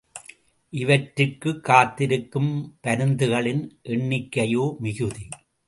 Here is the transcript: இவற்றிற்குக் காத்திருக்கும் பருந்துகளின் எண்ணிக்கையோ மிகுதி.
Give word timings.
இவற்றிற்குக் 0.73 1.63
காத்திருக்கும் 1.63 2.79
பருந்துகளின் 2.83 3.61
எண்ணிக்கையோ 3.83 4.77
மிகுதி. 4.79 5.27